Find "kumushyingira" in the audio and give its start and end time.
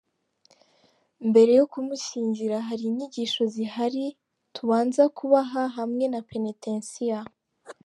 1.71-2.55